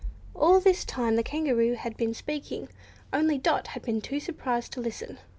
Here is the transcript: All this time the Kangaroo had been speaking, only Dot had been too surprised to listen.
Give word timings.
All 0.33 0.59
this 0.59 0.83
time 0.83 1.15
the 1.15 1.21
Kangaroo 1.21 1.73
had 1.75 1.95
been 1.95 2.15
speaking, 2.15 2.69
only 3.13 3.37
Dot 3.37 3.67
had 3.67 3.83
been 3.83 4.01
too 4.01 4.19
surprised 4.19 4.71
to 4.71 4.81
listen. 4.81 5.19